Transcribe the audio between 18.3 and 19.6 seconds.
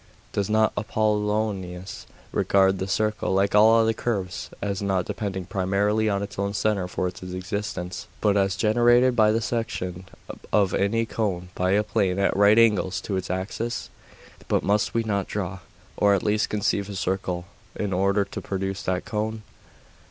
produce that cone?